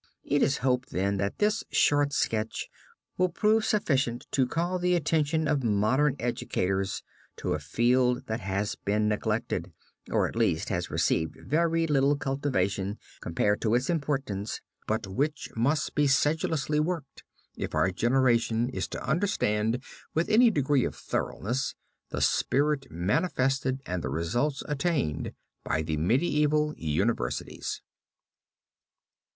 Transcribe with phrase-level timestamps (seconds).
[0.23, 2.69] It is hoped then that this short sketch
[3.19, 7.03] will prove sufficient to call the attention of modern educators
[7.35, 9.71] to a field that has been neglected,
[10.09, 15.93] or at least has received very little cultivation compared to its importance, but which must
[15.93, 17.23] be sedulously worked,
[17.55, 19.83] if our generation is to understand
[20.15, 21.75] with any degree of thoroughness
[22.09, 25.31] the spirit manifested and the results attained
[25.63, 27.83] by the medieval universities.